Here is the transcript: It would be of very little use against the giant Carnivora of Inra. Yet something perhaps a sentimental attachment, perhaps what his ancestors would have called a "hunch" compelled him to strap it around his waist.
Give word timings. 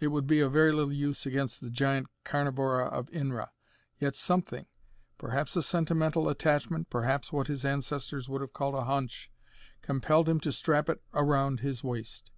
It 0.00 0.08
would 0.08 0.26
be 0.26 0.40
of 0.40 0.54
very 0.54 0.72
little 0.72 0.90
use 0.90 1.26
against 1.26 1.60
the 1.60 1.68
giant 1.68 2.06
Carnivora 2.24 2.86
of 2.86 3.10
Inra. 3.10 3.50
Yet 3.98 4.16
something 4.16 4.64
perhaps 5.18 5.54
a 5.54 5.62
sentimental 5.62 6.30
attachment, 6.30 6.88
perhaps 6.88 7.30
what 7.30 7.48
his 7.48 7.62
ancestors 7.62 8.26
would 8.26 8.40
have 8.40 8.54
called 8.54 8.74
a 8.74 8.84
"hunch" 8.84 9.30
compelled 9.82 10.30
him 10.30 10.40
to 10.40 10.50
strap 10.50 10.88
it 10.88 11.02
around 11.12 11.60
his 11.60 11.84
waist. 11.84 12.30